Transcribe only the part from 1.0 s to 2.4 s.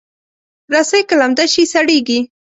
که لمده شي، سړېږي.